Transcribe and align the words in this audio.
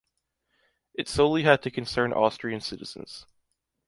It 0.95 1.07
solely 1.07 1.43
had 1.43 1.61
to 1.61 1.69
concern 1.69 2.11
Austrian 2.11 2.59
citizens. 2.59 3.27